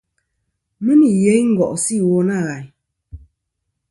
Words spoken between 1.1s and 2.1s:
yeyn ngo'sɨ